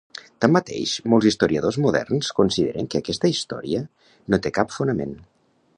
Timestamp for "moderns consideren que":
1.83-3.01